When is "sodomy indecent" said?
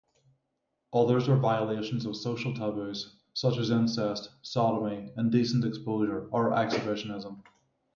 4.41-5.63